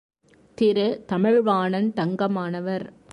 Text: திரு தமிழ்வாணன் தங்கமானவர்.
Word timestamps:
திரு 0.57 1.03
தமிழ்வாணன் 1.07 1.93
தங்கமானவர். 1.95 2.85